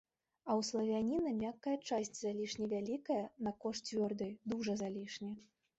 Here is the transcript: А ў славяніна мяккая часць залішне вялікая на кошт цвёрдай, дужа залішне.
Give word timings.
А 0.45 0.51
ў 0.61 0.67
славяніна 0.69 1.33
мяккая 1.41 1.75
часць 1.89 2.15
залішне 2.23 2.73
вялікая 2.75 3.21
на 3.49 3.57
кошт 3.65 3.83
цвёрдай, 3.95 4.37
дужа 4.53 4.73
залішне. 4.83 5.31